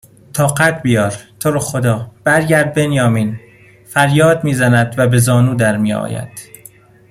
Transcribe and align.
طاقت 0.33 0.81
بیار 0.81 1.15
تورو 1.39 1.59
خدا 1.59 2.11
برگرد 2.23 2.73
بنیامین 2.73 3.39
فریاد 3.85 4.43
میزند 4.43 4.95
و 4.97 5.07
به 5.07 5.17
زانو 5.17 5.55
درمیآید 5.55 6.29